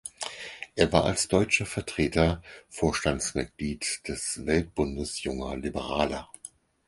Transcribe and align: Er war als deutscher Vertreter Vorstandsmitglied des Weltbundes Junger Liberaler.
Er 0.75 0.91
war 0.91 1.05
als 1.05 1.27
deutscher 1.27 1.67
Vertreter 1.67 2.41
Vorstandsmitglied 2.69 4.01
des 4.07 4.47
Weltbundes 4.47 5.21
Junger 5.21 5.55
Liberaler. 5.57 6.27